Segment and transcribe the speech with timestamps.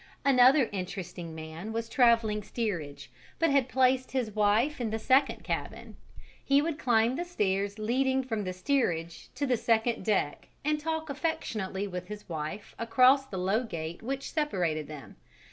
[0.25, 5.95] Another interesting man was travelling steerage, but had placed his wife in the second cabin:
[6.43, 11.11] he would climb the stairs leading from the steerage to the second deck and talk
[11.11, 15.17] affectionately with his wife across the low gate which separated them.